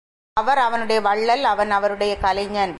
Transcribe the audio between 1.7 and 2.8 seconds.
அவருடைய கலைஞன்.